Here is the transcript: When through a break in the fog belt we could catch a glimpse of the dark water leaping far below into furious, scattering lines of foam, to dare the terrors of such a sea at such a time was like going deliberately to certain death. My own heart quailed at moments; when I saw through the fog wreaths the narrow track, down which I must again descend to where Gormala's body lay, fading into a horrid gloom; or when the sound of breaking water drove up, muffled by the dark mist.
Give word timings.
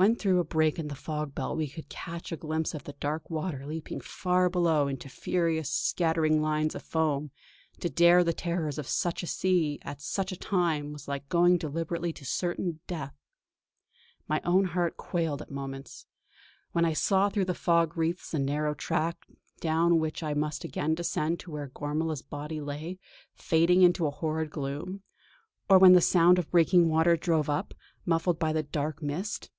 When 0.00 0.16
through 0.16 0.40
a 0.40 0.44
break 0.44 0.78
in 0.78 0.88
the 0.88 0.94
fog 0.94 1.34
belt 1.34 1.58
we 1.58 1.68
could 1.68 1.90
catch 1.90 2.32
a 2.32 2.36
glimpse 2.38 2.72
of 2.72 2.84
the 2.84 2.94
dark 2.94 3.28
water 3.28 3.66
leaping 3.66 4.00
far 4.00 4.48
below 4.48 4.88
into 4.88 5.10
furious, 5.10 5.68
scattering 5.68 6.40
lines 6.40 6.74
of 6.74 6.82
foam, 6.82 7.30
to 7.80 7.90
dare 7.90 8.24
the 8.24 8.32
terrors 8.32 8.78
of 8.78 8.88
such 8.88 9.22
a 9.22 9.26
sea 9.26 9.78
at 9.82 10.00
such 10.00 10.32
a 10.32 10.38
time 10.38 10.94
was 10.94 11.06
like 11.06 11.28
going 11.28 11.58
deliberately 11.58 12.14
to 12.14 12.24
certain 12.24 12.80
death. 12.86 13.14
My 14.26 14.40
own 14.42 14.68
heart 14.68 14.96
quailed 14.96 15.42
at 15.42 15.50
moments; 15.50 16.06
when 16.72 16.86
I 16.86 16.94
saw 16.94 17.28
through 17.28 17.44
the 17.44 17.52
fog 17.52 17.94
wreaths 17.94 18.30
the 18.30 18.38
narrow 18.38 18.72
track, 18.72 19.26
down 19.60 19.98
which 20.00 20.22
I 20.22 20.32
must 20.32 20.64
again 20.64 20.94
descend 20.94 21.38
to 21.40 21.50
where 21.50 21.68
Gormala's 21.68 22.22
body 22.22 22.62
lay, 22.62 22.98
fading 23.34 23.82
into 23.82 24.06
a 24.06 24.10
horrid 24.10 24.48
gloom; 24.48 25.02
or 25.68 25.78
when 25.78 25.92
the 25.92 26.00
sound 26.00 26.38
of 26.38 26.50
breaking 26.50 26.88
water 26.88 27.18
drove 27.18 27.50
up, 27.50 27.74
muffled 28.06 28.38
by 28.38 28.54
the 28.54 28.62
dark 28.62 29.02
mist. 29.02 29.50